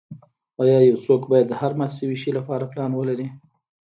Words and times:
ایا 0.61 0.77
یو 0.89 0.97
څوک 1.05 1.21
باید 1.31 1.47
د 1.49 1.53
هر 1.61 1.71
مات 1.79 1.91
شوي 1.97 2.17
شی 2.21 2.31
لپاره 2.37 2.69
پلان 2.71 2.91
ولري 2.95 3.27